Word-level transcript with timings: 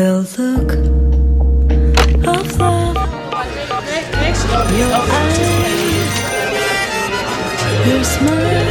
The 0.00 0.16
look 0.38 0.72
of 2.26 2.58
love. 2.58 2.96
Your 4.78 4.94
eyes. 4.94 6.12
Your 7.86 8.02
smile. 8.06 8.70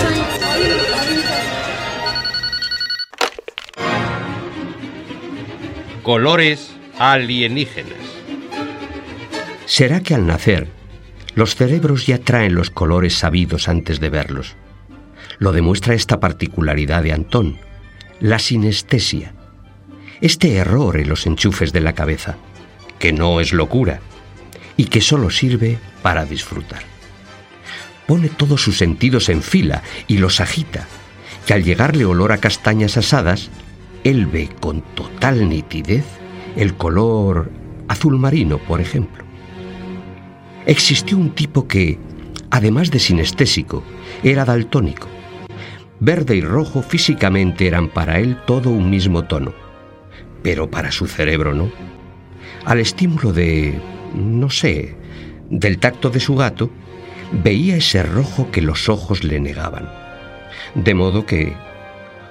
Colores 6.01 6.71
alienígenas. 6.97 7.93
¿Será 9.67 9.99
que 9.99 10.15
al 10.15 10.25
nacer 10.25 10.67
los 11.35 11.53
cerebros 11.53 12.07
ya 12.07 12.17
traen 12.17 12.55
los 12.55 12.71
colores 12.71 13.13
sabidos 13.13 13.69
antes 13.69 13.99
de 13.99 14.09
verlos? 14.09 14.55
Lo 15.37 15.51
demuestra 15.51 15.93
esta 15.93 16.19
particularidad 16.19 17.03
de 17.03 17.13
Antón, 17.13 17.59
la 18.19 18.39
sinestesia. 18.39 19.35
Este 20.21 20.55
error 20.55 20.97
en 20.97 21.07
los 21.07 21.25
enchufes 21.25 21.71
de 21.71 21.79
la 21.79 21.93
cabeza, 21.93 22.35
que 22.99 23.13
no 23.13 23.39
es 23.39 23.53
locura 23.53 24.01
y 24.75 24.85
que 24.85 24.99
solo 24.99 25.29
sirve 25.29 25.79
para 26.01 26.25
disfrutar. 26.25 26.83
Pone 28.05 28.27
todos 28.27 28.61
sus 28.61 28.77
sentidos 28.77 29.29
en 29.29 29.41
fila 29.41 29.81
y 30.07 30.17
los 30.17 30.41
agita, 30.41 30.87
que 31.45 31.53
al 31.53 31.63
llegarle 31.63 32.03
olor 32.03 32.33
a 32.33 32.37
castañas 32.37 32.97
asadas, 32.97 33.49
él 34.03 34.25
ve 34.25 34.49
con 34.59 34.81
total 34.93 35.47
nitidez 35.47 36.05
el 36.57 36.73
color 36.73 37.49
azul 37.87 38.19
marino, 38.19 38.57
por 38.57 38.81
ejemplo. 38.81 39.23
Existió 40.65 41.17
un 41.17 41.29
tipo 41.29 41.65
que, 41.65 41.97
además 42.51 42.91
de 42.91 42.99
sinestésico, 42.99 43.83
era 44.21 44.43
daltónico. 44.43 45.07
Verde 46.01 46.35
y 46.35 46.41
rojo 46.41 46.81
físicamente 46.81 47.67
eran 47.67 47.87
para 47.87 48.19
él 48.19 48.37
todo 48.45 48.69
un 48.69 48.89
mismo 48.89 49.23
tono, 49.23 49.53
pero 50.43 50.69
para 50.69 50.91
su 50.91 51.07
cerebro 51.07 51.53
no. 51.53 51.71
Al 52.65 52.79
estímulo 52.79 53.33
de, 53.33 53.79
no 54.13 54.49
sé, 54.49 54.95
del 55.49 55.79
tacto 55.79 56.09
de 56.09 56.19
su 56.19 56.35
gato, 56.35 56.69
veía 57.31 57.77
ese 57.77 58.03
rojo 58.03 58.51
que 58.51 58.61
los 58.61 58.89
ojos 58.89 59.23
le 59.23 59.39
negaban. 59.39 59.89
De 60.75 60.93
modo 60.93 61.25
que, 61.25 61.53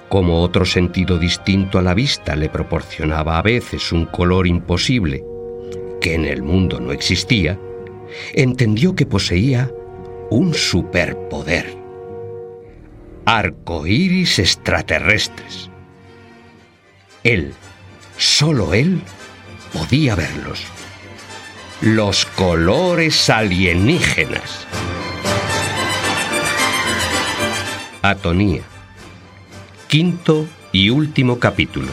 como 0.09 0.43
otro 0.43 0.65
sentido 0.65 1.19
distinto 1.19 1.79
a 1.79 1.83
la 1.83 1.95
vista 1.95 2.37
le 2.37 2.49
proporcionaba 2.49 3.39
a 3.39 3.43
veces 3.43 3.93
un 3.93 4.07
color 4.07 4.47
imposible, 4.47 5.25
que 6.01 6.15
en 6.15 6.25
el 6.25 6.43
mundo 6.43 6.81
no 6.81 6.93
existía, 6.93 7.59
entendió 8.33 8.95
que 8.95 9.07
poseía 9.07 9.71
un 10.31 10.55
superpoder. 10.55 11.77
Arcoíris 13.25 14.39
extraterrestres. 14.39 15.71
Él, 17.25 17.53
solo 18.19 18.75
él, 18.75 19.01
podía 19.73 20.15
verlos. 20.15 20.65
Los 21.81 22.27
colores 22.27 23.31
alienígenas. 23.31 24.67
Atonía. 28.03 28.63
Quinto 29.87 30.47
y 30.73 30.91
último 30.91 31.39
capítulo. 31.39 31.89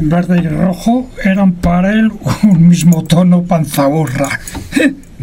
Verde 0.00 0.40
y 0.42 0.48
rojo 0.48 1.10
eran 1.24 1.54
para 1.54 1.92
él 1.92 2.12
un 2.42 2.68
mismo 2.68 3.02
tono 3.04 3.42
panzaburra. 3.42 4.40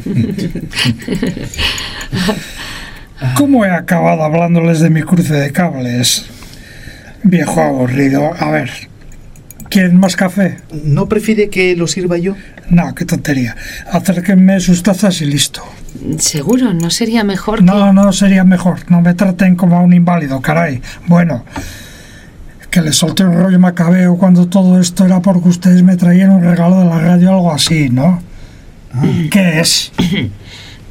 ¿Cómo 3.38 3.64
he 3.64 3.69
acabado 3.69 4.23
hablándoles 4.23 4.80
de 4.80 4.89
mi 4.89 5.03
cruce 5.03 5.33
de 5.33 5.52
cables? 5.52 6.33
Viejo 7.23 7.61
aburrido. 7.61 8.31
A 8.38 8.52
ver, 8.52 8.69
¿quieren 9.69 9.99
más 9.99 10.16
café? 10.16 10.57
¿No 10.83 11.07
prefiere 11.07 11.49
que 11.49 11.75
lo 11.75 11.88
sirva 11.88 12.17
yo? 12.17 12.35
No, 12.69 12.93
qué 12.95 13.05
tontería. 13.05 13.55
Acérquenme 13.91 14.59
sus 14.59 14.83
tazas 14.83 15.21
y 15.21 15.25
listo. 15.25 15.64
Seguro, 16.17 16.73
¿no 16.73 16.89
sería 16.89 17.23
mejor 17.23 17.59
que... 17.59 17.65
No, 17.65 17.93
no 17.93 18.11
sería 18.14 18.43
mejor. 18.43 18.80
No 18.89 19.02
me 19.02 19.14
traten 19.14 19.55
como 19.55 19.77
a 19.77 19.81
un 19.81 19.93
inválido, 19.93 20.42
caray. 20.42 20.81
Bueno, 21.08 21.43
que 22.70 22.81
les 22.81 22.95
solté 22.95 23.23
un 23.23 23.39
rollo 23.39 23.59
macabeo 23.59 24.17
cuando 24.17 24.48
todo 24.48 24.80
esto 24.80 25.05
era 25.05 25.21
porque 25.21 25.49
ustedes 25.49 25.83
me 25.83 25.95
traían 25.95 26.31
un 26.31 26.42
regalo 26.43 26.80
de 26.80 26.86
la 26.86 26.99
radio 26.99 27.31
o 27.31 27.33
algo 27.36 27.52
así, 27.52 27.89
¿no? 27.89 28.21
¿Qué 29.30 29.59
es? 29.59 29.92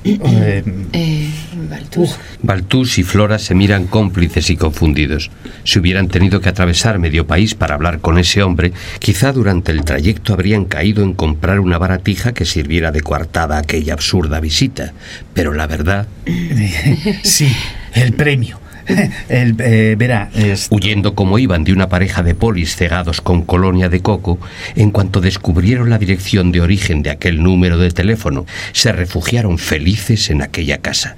Eh, 0.04 0.64
Eh, 0.92 1.30
Baltus. 1.70 2.16
Baltus 2.42 2.98
y 2.98 3.02
Flora 3.02 3.38
se 3.38 3.54
miran 3.54 3.86
cómplices 3.86 4.50
y 4.50 4.56
confundidos. 4.56 5.30
Si 5.64 5.78
hubieran 5.78 6.08
tenido 6.08 6.40
que 6.40 6.48
atravesar 6.48 6.98
medio 6.98 7.26
país 7.26 7.54
para 7.54 7.74
hablar 7.74 8.00
con 8.00 8.18
ese 8.18 8.42
hombre, 8.42 8.72
quizá 8.98 9.32
durante 9.32 9.72
el 9.72 9.84
trayecto 9.84 10.32
habrían 10.32 10.64
caído 10.64 11.02
en 11.02 11.14
comprar 11.14 11.60
una 11.60 11.78
baratija 11.78 12.32
que 12.32 12.44
sirviera 12.44 12.90
de 12.90 13.00
coartada 13.00 13.56
a 13.56 13.60
aquella 13.60 13.94
absurda 13.94 14.40
visita. 14.40 14.92
Pero 15.34 15.52
la 15.54 15.66
verdad, 15.66 16.06
sí, 17.22 17.54
el 17.94 18.12
premio. 18.12 18.60
El, 19.28 19.56
eh, 19.60 19.94
verá, 19.98 20.30
es- 20.34 20.68
huyendo 20.70 21.14
como 21.14 21.38
iban 21.38 21.64
de 21.64 21.72
una 21.72 21.88
pareja 21.88 22.22
de 22.22 22.34
polis 22.34 22.76
cegados 22.76 23.20
con 23.20 23.42
colonia 23.42 23.88
de 23.88 24.00
coco, 24.00 24.38
en 24.76 24.90
cuanto 24.90 25.20
descubrieron 25.20 25.90
la 25.90 25.98
dirección 25.98 26.52
de 26.52 26.60
origen 26.60 27.02
de 27.02 27.10
aquel 27.10 27.42
número 27.42 27.78
de 27.78 27.90
teléfono, 27.90 28.46
se 28.72 28.92
refugiaron 28.92 29.58
felices 29.58 30.30
en 30.30 30.42
aquella 30.42 30.78
casa. 30.78 31.16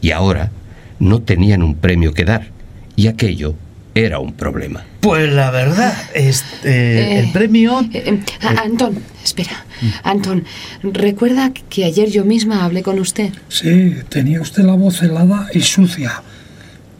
Y 0.00 0.10
ahora 0.10 0.50
no 0.98 1.20
tenían 1.20 1.62
un 1.62 1.74
premio 1.74 2.12
que 2.14 2.24
dar, 2.24 2.48
y 2.96 3.06
aquello 3.08 3.54
era 3.94 4.18
un 4.20 4.32
problema. 4.32 4.84
pues 5.00 5.30
la 5.30 5.50
verdad, 5.50 5.94
es, 6.14 6.44
eh, 6.64 7.20
el 7.24 7.32
premio... 7.32 7.80
Eh, 7.92 8.02
eh, 8.06 8.20
Antón, 8.64 8.98
espera. 9.22 9.66
Antón, 10.02 10.44
recuerda 10.82 11.52
que 11.68 11.84
ayer 11.84 12.08
yo 12.10 12.24
misma 12.24 12.64
hablé 12.64 12.82
con 12.82 12.98
usted. 12.98 13.30
Sí, 13.48 13.96
tenía 14.08 14.40
usted 14.40 14.62
la 14.62 14.74
voz 14.74 15.02
helada 15.02 15.48
y 15.52 15.60
sucia. 15.60 16.22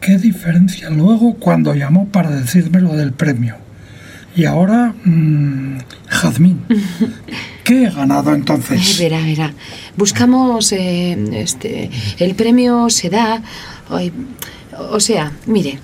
¿Qué 0.05 0.17
diferencia 0.17 0.89
luego 0.89 1.35
cuando 1.35 1.73
llamó 1.73 2.07
para 2.09 2.29
decirme 2.29 2.81
lo 2.81 2.93
del 2.95 3.13
premio? 3.13 3.55
Y 4.35 4.45
ahora, 4.45 4.93
mmm, 5.05 5.77
Jazmín. 6.07 6.61
¿Qué 7.63 7.85
he 7.85 7.89
ganado 7.89 8.33
entonces? 8.33 8.99
verá, 8.99 9.21
verá. 9.21 9.53
Buscamos. 9.95 10.71
eh, 10.73 11.17
este, 11.33 11.89
el 12.19 12.35
premio 12.35 12.89
se 12.89 13.09
da. 13.09 13.41
ay, 13.89 14.11
O 14.91 14.99
sea, 14.99 15.31
mire. 15.45 15.79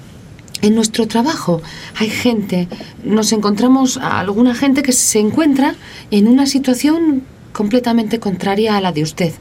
En 0.61 0.75
nuestro 0.75 1.07
trabajo 1.07 1.61
hay 1.95 2.09
gente, 2.09 2.67
nos 3.05 3.31
encontramos 3.31 3.95
a 3.95 4.19
alguna 4.19 4.53
gente 4.53 4.83
que 4.83 4.91
se 4.91 5.19
encuentra 5.19 5.75
en 6.11 6.27
una 6.27 6.47
situación 6.47 7.23
completamente 7.53 8.19
contraria 8.19 8.75
a 8.75 8.81
la 8.81 8.91
de 8.91 9.03
usted, 9.03 9.31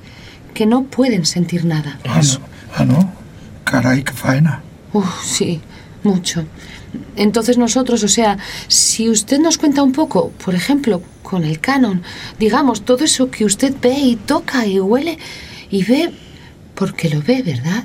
que 0.55 0.65
no 0.65 0.84
pueden 0.84 1.27
sentir 1.27 1.65
nada. 1.65 1.99
Ah, 2.09 2.21
no. 2.22 2.41
Ah, 2.77 2.84
no. 2.84 3.12
Caray, 3.65 4.05
qué 4.05 4.12
faena. 4.12 4.62
Uf, 4.93 5.25
sí, 5.25 5.60
mucho. 6.03 6.44
Entonces 7.16 7.59
nosotros, 7.59 8.03
o 8.03 8.09
sea, 8.09 8.38
si 8.69 9.09
usted 9.09 9.38
nos 9.41 9.59
cuenta 9.59 9.82
un 9.82 9.93
poco, 9.93 10.31
por 10.44 10.54
ejemplo, 10.54 11.03
con 11.22 11.44
el 11.44 11.60
canon, 11.60 12.03
digamos, 12.38 12.82
todo 12.82 13.04
eso 13.04 13.31
que 13.31 13.44
usted 13.44 13.75
ve 13.81 13.93
y 13.98 14.16
toca 14.16 14.66
y 14.66 14.81
huele 14.81 15.19
y 15.71 15.84
ve, 15.84 16.10
porque 16.75 17.10
lo 17.10 17.21
ve, 17.21 17.43
¿verdad? 17.43 17.84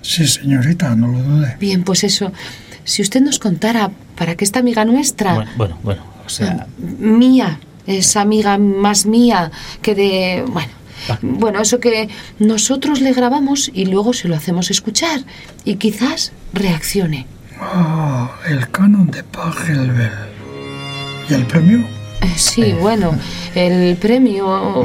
Sí, 0.00 0.26
señorita, 0.26 0.96
no 0.96 1.08
lo 1.08 1.22
dude. 1.22 1.56
Bien, 1.60 1.84
pues 1.84 2.02
eso, 2.02 2.32
si 2.84 3.02
usted 3.02 3.20
nos 3.20 3.38
contara 3.38 3.92
para 4.16 4.34
que 4.34 4.44
esta 4.44 4.58
amiga 4.58 4.84
nuestra, 4.84 5.34
Bueno, 5.34 5.50
bueno, 5.56 5.78
bueno, 5.84 6.02
o 6.26 6.28
sea... 6.28 6.66
mía, 6.78 7.60
es 7.86 8.16
amiga 8.16 8.58
más 8.58 9.06
mía 9.06 9.52
que 9.80 9.94
de... 9.94 10.44
Bueno, 10.48 10.72
bueno, 11.22 11.60
eso 11.60 11.80
que 11.80 12.08
nosotros 12.38 13.00
le 13.00 13.12
grabamos 13.12 13.70
y 13.72 13.86
luego 13.86 14.12
se 14.12 14.28
lo 14.28 14.36
hacemos 14.36 14.70
escuchar 14.70 15.20
y 15.64 15.76
quizás 15.76 16.32
reaccione. 16.52 17.26
Ah, 17.60 18.30
el 18.48 18.68
canon 18.70 19.10
de 19.10 19.22
Pachelbel. 19.22 20.10
¿Y 21.28 21.34
el 21.34 21.46
premio? 21.46 21.78
Eh, 22.20 22.32
Sí, 22.36 22.72
bueno, 22.72 23.14
el 23.54 23.96
premio... 23.96 24.84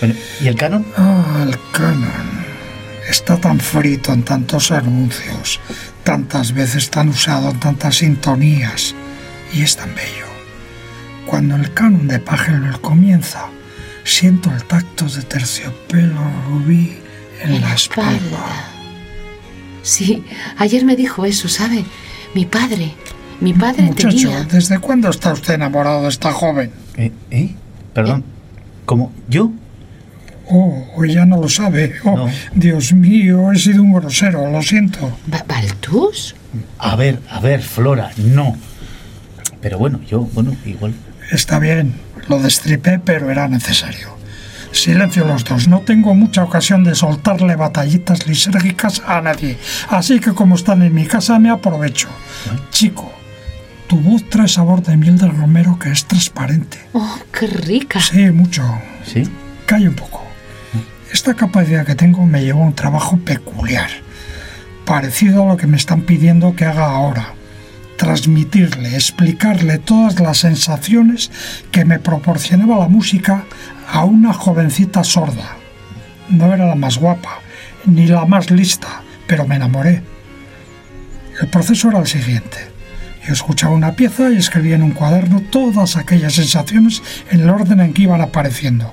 Bueno, 0.00 0.14
¿Y 0.40 0.48
el 0.48 0.56
canon? 0.56 0.84
Ah, 0.96 1.44
el 1.46 1.56
canon. 1.72 2.42
Está 3.08 3.36
tan 3.36 3.60
frito 3.60 4.12
en 4.12 4.22
tantos 4.24 4.70
anuncios, 4.72 5.60
tantas 6.02 6.52
veces 6.52 6.90
tan 6.90 7.08
usado 7.08 7.50
en 7.50 7.60
tantas 7.60 7.96
sintonías, 7.98 8.94
y 9.52 9.62
es 9.62 9.76
tan 9.76 9.94
bello. 9.94 10.26
Cuando 11.26 11.56
el 11.56 11.72
canon 11.74 12.08
de 12.08 12.18
Pachelbel 12.18 12.80
comienza, 12.80 13.46
siento 14.04 14.50
el 14.52 14.62
tacto 14.64 15.06
de 15.06 15.22
terciopelo 15.22 16.20
rubí 16.48 16.92
en, 17.42 17.60
la 17.60 17.74
espalda. 17.74 18.68
Sí, 19.82 20.24
ayer 20.58 20.84
me 20.84 20.96
dijo 20.96 21.24
eso, 21.24 21.48
¿sabe? 21.48 21.84
Mi 22.34 22.46
padre, 22.46 22.92
mi 23.40 23.52
padre 23.52 23.82
Muchacho, 23.84 24.08
tenía... 24.08 24.44
¿desde 24.44 24.78
cuándo 24.78 25.10
está 25.10 25.32
usted 25.32 25.54
enamorado 25.54 26.02
de 26.02 26.08
esta 26.08 26.32
joven? 26.32 26.70
Eh, 26.96 27.10
¿eh? 27.30 27.54
Perdón. 27.92 28.24
¿Cómo? 28.86 29.12
¿Yo? 29.28 29.50
Oh, 30.48 31.04
ya 31.04 31.24
no 31.24 31.40
lo 31.40 31.48
sabe. 31.48 31.94
Oh, 32.04 32.16
No. 32.16 32.28
Dios 32.54 32.92
mío, 32.92 33.52
he 33.52 33.58
sido 33.58 33.82
un 33.82 33.92
grosero, 33.92 34.50
lo 34.50 34.62
siento. 34.62 35.16
Ba- 35.26 35.44
¿Baltus? 35.46 36.34
A 36.78 36.96
ver, 36.96 37.18
a 37.30 37.40
ver, 37.40 37.62
Flora, 37.62 38.10
no. 38.16 38.56
Pero 39.60 39.78
bueno, 39.78 40.00
yo, 40.08 40.20
bueno, 40.20 40.54
igual. 40.66 40.92
Está 41.30 41.58
bien, 41.58 41.94
lo 42.28 42.38
destripé, 42.38 42.98
pero 42.98 43.30
era 43.30 43.48
necesario. 43.48 44.16
Silencio 44.72 45.26
los 45.26 45.44
dos, 45.44 45.68
no 45.68 45.80
tengo 45.80 46.14
mucha 46.14 46.42
ocasión 46.42 46.82
de 46.82 46.94
soltarle 46.94 47.56
batallitas 47.56 48.26
lisérgicas 48.26 49.02
a 49.06 49.20
nadie, 49.20 49.58
así 49.90 50.18
que 50.18 50.32
como 50.32 50.54
están 50.54 50.82
en 50.82 50.94
mi 50.94 51.04
casa 51.04 51.38
me 51.38 51.50
aprovecho. 51.50 52.08
Chico, 52.70 53.12
tu 53.86 53.98
voz 53.98 54.26
trae 54.30 54.48
sabor 54.48 54.82
de 54.82 54.96
miel 54.96 55.18
del 55.18 55.36
romero 55.36 55.78
que 55.78 55.90
es 55.90 56.06
transparente. 56.06 56.78
Oh, 56.94 57.18
qué 57.38 57.48
rica. 57.48 58.00
Sí, 58.00 58.30
mucho. 58.30 58.64
¿Sí? 59.04 59.30
Calla 59.66 59.90
un 59.90 59.94
poco. 59.94 60.24
Esta 61.12 61.34
capacidad 61.34 61.84
que 61.84 61.94
tengo 61.94 62.24
me 62.24 62.42
lleva 62.42 62.60
a 62.60 62.66
un 62.66 62.74
trabajo 62.74 63.18
peculiar, 63.18 63.90
parecido 64.86 65.42
a 65.42 65.46
lo 65.48 65.56
que 65.58 65.66
me 65.66 65.76
están 65.76 66.00
pidiendo 66.02 66.56
que 66.56 66.64
haga 66.64 66.86
ahora. 66.86 67.34
Transmitirle, 68.02 68.96
explicarle 68.96 69.78
todas 69.78 70.18
las 70.18 70.38
sensaciones 70.38 71.30
que 71.70 71.84
me 71.84 72.00
proporcionaba 72.00 72.80
la 72.80 72.88
música 72.88 73.44
a 73.88 74.04
una 74.04 74.32
jovencita 74.32 75.04
sorda. 75.04 75.56
No 76.28 76.52
era 76.52 76.66
la 76.66 76.74
más 76.74 76.98
guapa, 76.98 77.38
ni 77.86 78.08
la 78.08 78.24
más 78.24 78.50
lista, 78.50 79.02
pero 79.28 79.46
me 79.46 79.54
enamoré. 79.54 80.02
El 81.40 81.46
proceso 81.46 81.90
era 81.90 82.00
el 82.00 82.08
siguiente. 82.08 82.58
Yo 83.24 83.34
escuchaba 83.34 83.72
una 83.72 83.94
pieza 83.94 84.32
y 84.32 84.36
escribía 84.38 84.74
en 84.74 84.82
un 84.82 84.94
cuaderno 84.94 85.40
todas 85.40 85.96
aquellas 85.96 86.34
sensaciones 86.34 87.04
en 87.30 87.42
el 87.42 87.50
orden 87.50 87.78
en 87.78 87.92
que 87.92 88.02
iban 88.02 88.20
apareciendo. 88.20 88.92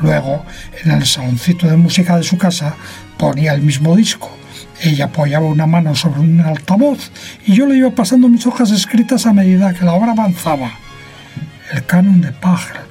Luego, 0.00 0.46
en 0.82 0.92
el 0.92 1.04
saloncito 1.04 1.66
de 1.66 1.76
música 1.76 2.16
de 2.16 2.22
su 2.22 2.38
casa, 2.38 2.74
ponía 3.18 3.52
el 3.52 3.60
mismo 3.60 3.94
disco. 3.94 4.34
Ella 4.82 5.06
apoyaba 5.06 5.46
una 5.46 5.66
mano 5.66 5.94
sobre 5.94 6.20
un 6.20 6.40
altavoz 6.40 7.10
y 7.46 7.54
yo 7.54 7.66
le 7.66 7.76
iba 7.76 7.90
pasando 7.90 8.28
mis 8.28 8.46
hojas 8.46 8.70
escritas 8.70 9.26
a 9.26 9.32
medida 9.32 9.74
que 9.74 9.84
la 9.84 9.94
obra 9.94 10.12
avanzaba. 10.12 10.70
El 11.72 11.84
canon 11.84 12.20
de 12.20 12.32
Pachelbel. 12.32 12.86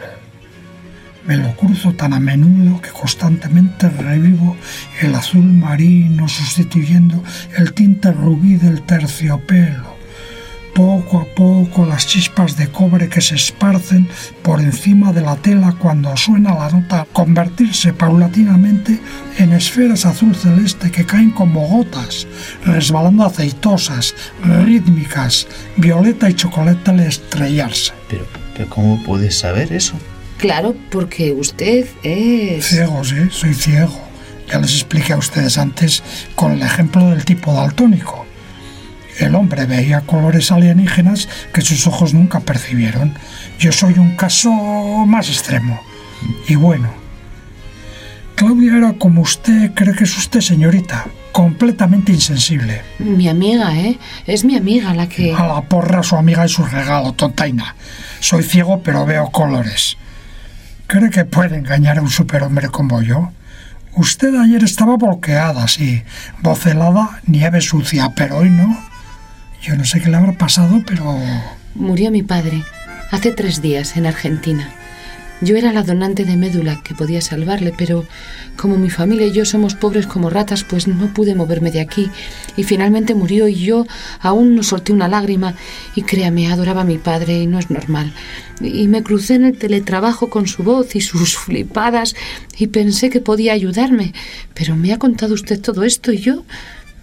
Me 1.26 1.38
lo 1.38 1.56
cruzo 1.56 1.94
tan 1.94 2.14
a 2.14 2.20
menudo 2.20 2.82
que 2.82 2.90
constantemente 2.90 3.90
revivo 3.90 4.56
el 5.02 5.16
azul 5.16 5.46
marino 5.46 6.28
sustituyendo 6.28 7.24
el 7.58 7.74
tinte 7.74 8.12
rubí 8.12 8.56
del 8.56 8.84
terciopelo 8.84 9.95
poco 10.76 11.20
a 11.22 11.26
poco 11.26 11.86
las 11.86 12.06
chispas 12.06 12.58
de 12.58 12.68
cobre 12.68 13.08
que 13.08 13.22
se 13.22 13.36
esparcen 13.36 14.08
por 14.44 14.60
encima 14.60 15.14
de 15.14 15.22
la 15.22 15.38
tela 15.38 15.74
cuando 15.80 16.16
suena 16.18 16.54
la 16.54 16.70
nota 16.70 17.08
convertirse 17.14 17.94
paulatinamente 17.94 19.00
en 19.38 19.54
esferas 19.54 20.06
azul 20.06 20.36
celeste 20.36 20.92
que 20.92 21.06
caen 21.06 21.32
como 21.32 21.66
gotas, 21.66 22.28
resbalando 22.66 23.24
aceitosas, 23.24 24.14
rítmicas, 24.44 25.48
violeta 25.78 26.30
y 26.30 26.34
chocolate 26.34 26.92
al 26.92 27.00
estrellarse. 27.00 27.94
Pero, 28.10 28.26
pero 28.54 28.70
¿cómo 28.70 29.02
puedes 29.02 29.40
saber 29.40 29.72
eso? 29.72 29.96
Claro, 30.38 30.76
porque 30.92 31.32
usted 31.32 31.88
es... 32.04 32.66
Ciego, 32.66 33.02
sí, 33.06 33.16
soy 33.32 33.54
ciego. 33.54 33.98
Ya 34.52 34.60
les 34.60 34.74
expliqué 34.74 35.14
a 35.14 35.18
ustedes 35.18 35.58
antes 35.58 36.04
con 36.36 36.52
el 36.52 36.62
ejemplo 36.62 37.10
del 37.10 37.24
tipo 37.24 37.54
daltónico. 37.54 38.25
El 39.20 39.36
hombre 39.36 39.66
veía 39.66 40.02
colores 40.02 40.52
alienígenas 40.52 41.30
que 41.54 41.62
sus 41.62 41.88
ojos 41.88 42.14
nunca 42.14 42.42
percibieron. 42.42 43.14
Yo 43.60 43.72
soy 43.72 43.94
un 43.98 44.16
caso 44.16 44.52
más 44.52 45.30
extremo. 45.30 45.80
Y 46.48 46.56
bueno, 46.56 46.90
Claudia 48.36 48.76
era 48.76 48.94
como 48.94 49.22
usted 49.22 49.74
cree 49.74 49.96
que 49.96 50.04
es 50.04 50.18
usted, 50.18 50.42
señorita, 50.42 51.06
completamente 51.32 52.12
insensible. 52.12 52.82
Mi 53.00 53.30
amiga, 53.30 53.74
¿eh? 53.76 53.98
Es 54.28 54.44
mi 54.44 54.58
amiga 54.58 54.94
la 54.94 55.08
que... 55.08 55.34
A 55.34 55.48
la 55.48 55.62
porra 55.62 56.04
su 56.04 56.18
amiga 56.18 56.46
y 56.46 56.50
su 56.50 56.66
regalo, 56.66 57.14
tontaina. 57.14 57.76
Soy 58.20 58.44
ciego 58.44 58.82
pero 58.84 59.06
veo 59.06 59.30
colores. 59.32 59.98
¿Cree 60.88 61.10
que 61.10 61.26
puede 61.26 61.58
engañar 61.58 61.98
a 61.98 62.02
un 62.02 62.10
superhombre 62.10 62.68
como 62.70 63.02
yo? 63.02 63.32
Usted 63.96 64.36
ayer 64.36 64.64
estaba 64.64 64.98
bloqueada, 64.98 65.68
sí, 65.70 66.04
vocelada, 66.42 67.22
nieve 67.26 67.62
sucia, 67.62 68.12
pero 68.16 68.38
hoy 68.40 68.50
no. 68.50 68.78
Yo 69.66 69.76
no 69.76 69.84
sé 69.84 70.00
qué 70.00 70.12
le 70.12 70.18
habrá 70.18 70.34
pasado, 70.34 70.84
pero... 70.86 71.18
Murió 71.74 72.12
mi 72.12 72.22
padre 72.22 72.64
hace 73.10 73.32
tres 73.32 73.64
días 73.64 73.98
en 73.98 74.06
Argentina. 74.06 74.70
Yo 75.42 75.56
era 75.56 75.74
la 75.74 75.82
donante 75.82 76.24
de 76.24 76.38
médula 76.38 76.84
que 76.84 76.94
podía 76.94 77.20
salvarle, 77.20 77.74
pero 77.76 78.06
como 78.58 78.78
mi 78.78 78.92
familia 78.92 79.26
y 79.26 79.32
yo 79.32 79.44
somos 79.44 79.74
pobres 79.74 80.06
como 80.06 80.30
ratas, 80.30 80.64
pues 80.64 80.88
no 80.88 81.12
pude 81.16 81.34
moverme 81.34 81.72
de 81.72 81.82
aquí. 81.82 82.12
Y 82.56 82.64
finalmente 82.64 83.16
murió 83.16 83.48
y 83.48 83.56
yo 83.56 83.88
aún 84.20 84.56
no 84.56 84.62
solté 84.62 84.94
una 84.94 85.08
lágrima. 85.08 85.56
Y 85.96 86.04
créame, 86.04 86.52
adoraba 86.52 86.82
a 86.82 86.86
mi 86.86 87.00
padre 87.00 87.42
y 87.42 87.48
no 87.48 87.58
es 87.58 87.72
normal. 87.72 88.14
Y 88.62 88.88
me 88.88 89.02
crucé 89.02 89.34
en 89.34 89.46
el 89.46 89.58
teletrabajo 89.58 90.30
con 90.30 90.46
su 90.46 90.62
voz 90.62 90.96
y 90.96 91.02
sus 91.02 91.38
flipadas 91.40 92.16
y 92.56 92.68
pensé 92.68 93.10
que 93.10 93.20
podía 93.20 93.54
ayudarme. 93.54 94.14
Pero 94.54 94.76
me 94.76 94.94
ha 94.94 95.00
contado 95.00 95.34
usted 95.34 95.60
todo 95.60 95.84
esto 95.84 96.12
y 96.12 96.20
yo 96.20 96.44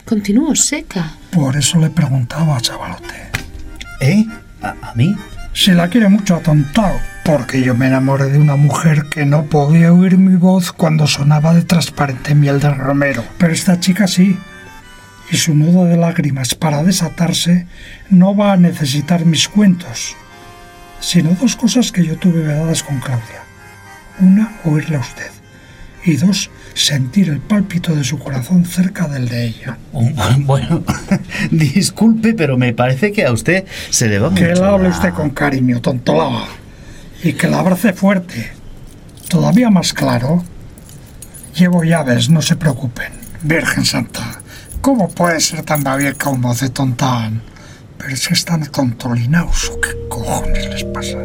continúo 0.04 0.54
seca. 0.54 1.12
Por 1.30 1.56
eso 1.56 1.78
le 1.78 1.90
preguntaba, 1.90 2.60
chavalote. 2.60 3.30
¿Eh? 4.00 4.26
¿A, 4.62 4.74
a 4.90 4.94
mí? 4.94 5.16
Si 5.54 5.72
la 5.72 5.88
quiere 5.88 6.08
mucho 6.08 6.36
atontado, 6.36 6.98
porque 7.24 7.62
yo 7.62 7.74
me 7.74 7.86
enamoré 7.86 8.30
de 8.30 8.38
una 8.38 8.56
mujer 8.56 9.06
que 9.10 9.24
no 9.26 9.44
podía 9.44 9.92
oír 9.92 10.18
mi 10.18 10.36
voz 10.36 10.72
cuando 10.72 11.06
sonaba 11.06 11.54
de 11.54 11.62
transparente 11.62 12.34
miel 12.34 12.58
del 12.58 12.76
romero. 12.76 13.24
Pero 13.38 13.52
esta 13.52 13.78
chica 13.78 14.06
sí. 14.06 14.38
Y 15.30 15.36
su 15.36 15.54
nudo 15.54 15.84
de 15.84 15.96
lágrimas 15.96 16.54
para 16.54 16.82
desatarse 16.82 17.66
no 18.10 18.34
va 18.36 18.52
a 18.52 18.56
necesitar 18.56 19.24
mis 19.24 19.48
cuentos, 19.48 20.16
sino 21.00 21.30
dos 21.40 21.56
cosas 21.56 21.92
que 21.92 22.04
yo 22.04 22.16
tuve 22.16 22.40
vedadas 22.40 22.82
con 22.82 22.98
Claudia. 23.00 23.42
Una, 24.20 24.52
oírla 24.64 24.98
a 24.98 25.00
usted. 25.00 25.41
Y 26.04 26.16
dos, 26.16 26.50
sentir 26.74 27.28
el 27.28 27.38
pálpito 27.38 27.94
de 27.94 28.02
su 28.02 28.18
corazón 28.18 28.64
cerca 28.64 29.06
del 29.06 29.28
de 29.28 29.46
ella. 29.46 29.78
Oh, 29.92 30.08
Bueno, 30.38 30.82
disculpe, 31.50 32.34
pero 32.34 32.56
me 32.56 32.72
parece 32.72 33.12
que 33.12 33.24
a 33.24 33.32
usted 33.32 33.64
se 33.90 34.08
le 34.08 34.18
va 34.18 34.34
Que 34.34 34.48
mucho 34.48 34.62
la 34.62 34.70
hable 34.70 34.88
usted 34.88 35.12
con 35.12 35.30
cariño, 35.30 35.80
tontolaba. 35.80 36.46
Y 37.22 37.34
que 37.34 37.46
la 37.46 37.60
abrace 37.60 37.92
fuerte. 37.92 38.50
Todavía 39.28 39.70
más 39.70 39.92
claro. 39.92 40.42
Llevo 41.54 41.84
llaves, 41.84 42.30
no 42.30 42.42
se 42.42 42.56
preocupen. 42.56 43.12
Virgen 43.42 43.84
Santa, 43.84 44.40
¿cómo 44.80 45.08
puede 45.08 45.40
ser 45.40 45.62
tan 45.62 45.84
babieca 45.84 46.30
un 46.30 46.40
voz 46.40 46.60
de 46.60 46.70
tontán? 46.70 47.42
Pero 47.98 48.14
es 48.14 48.26
que 48.26 48.34
están 48.34 48.66
tontolinaos, 48.66 49.70
¿o 49.70 49.80
¿qué 49.80 49.90
cojones 50.08 50.68
les 50.68 50.84
pasa? 50.84 51.18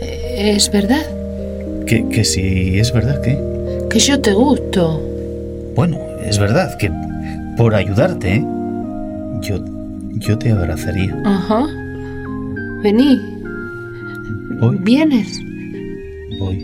¿Es 0.00 0.70
verdad? 0.72 1.06
Que, 1.86 2.08
que 2.08 2.24
si 2.24 2.78
es 2.80 2.92
verdad 2.92 3.20
que... 3.20 3.51
Que 3.92 3.98
yo 3.98 4.18
te 4.18 4.32
gusto. 4.32 5.02
Bueno, 5.76 5.98
es 6.24 6.38
verdad 6.38 6.78
que 6.78 6.90
por 7.58 7.74
ayudarte, 7.74 8.36
¿eh? 8.36 8.44
yo, 9.42 9.62
yo 10.12 10.38
te 10.38 10.50
abrazaría. 10.50 11.14
Ajá. 11.26 11.66
Vení. 12.82 13.20
Voy, 14.60 14.78
¿Vienes? 14.80 15.38
voy. 16.38 16.58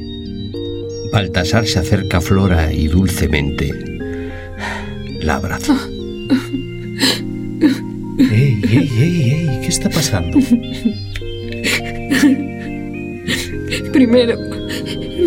Baltasar 1.12 1.66
se 1.66 1.80
acerca 1.80 2.16
a 2.16 2.20
Flora 2.23 2.73
y 2.73 2.88
dulcemente 2.88 3.75
la 5.20 5.35
abraza. 5.35 5.75
¡Ey, 8.18 8.58
ey, 8.70 8.90
ey, 8.99 9.30
ey! 9.32 9.61
¿Qué 9.61 9.68
está 9.68 9.90
pasando? 9.90 10.38
Primero, 13.92 14.38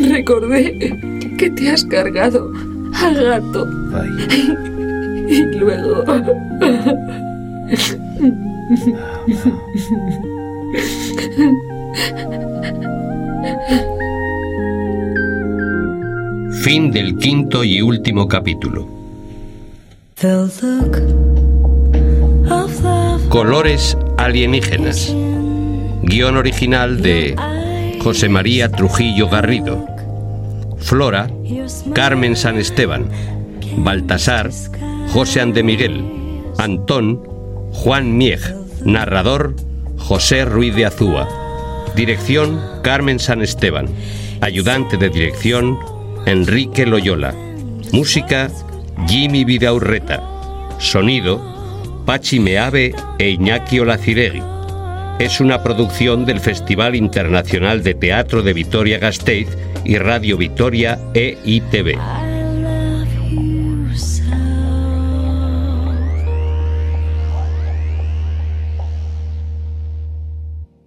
recordé 0.10 1.00
que 1.42 1.50
te 1.50 1.72
has 1.72 1.84
cargado 1.84 2.52
al 2.94 3.16
gato. 3.16 3.68
Ay, 3.96 4.10
Y 5.28 5.44
luego... 5.58 6.04
Fin 16.62 16.92
del 16.92 17.18
quinto 17.18 17.64
y 17.64 17.82
último 17.82 18.28
capítulo. 18.28 18.88
Colores 23.30 23.98
alienígenas. 24.20 25.12
Guión 26.04 26.38
original 26.38 27.02
de 27.02 27.36
José 28.00 28.30
María 28.30 28.70
Trujillo 28.72 29.28
Garrido. 29.28 29.91
Flora, 30.82 31.30
Carmen 31.94 32.36
San 32.36 32.58
Esteban. 32.58 33.10
Baltasar, 33.78 34.50
José 35.14 35.42
Ande 35.42 35.64
Miguel. 35.64 36.04
Antón, 36.58 37.24
Juan 37.72 38.18
Mieg. 38.18 38.42
Narrador, 38.84 39.56
José 39.98 40.44
Ruiz 40.46 40.76
de 40.76 40.86
Azúa. 40.86 41.28
Dirección, 41.96 42.60
Carmen 42.84 43.20
San 43.20 43.42
Esteban. 43.42 43.88
Ayudante 44.42 44.98
de 44.98 45.10
dirección, 45.10 45.78
Enrique 46.26 46.86
Loyola. 46.86 47.34
Música, 47.92 48.50
Jimmy 49.08 49.46
Vidaurreta. 49.46 50.24
Sonido, 50.80 51.40
Pachi 52.06 52.40
Meave 52.40 52.96
e 53.20 53.30
Iñaki 53.30 53.80
Olaciregui. 53.80 54.42
Es 55.22 55.40
una 55.40 55.62
producción 55.62 56.26
del 56.26 56.40
Festival 56.40 56.96
Internacional 56.96 57.84
de 57.84 57.94
Teatro 57.94 58.42
de 58.42 58.54
Vitoria 58.54 58.98
Gasteiz 58.98 59.56
y 59.86 60.00
Radio 60.00 60.36
Vitoria 60.36 60.98
EITV. 61.14 62.21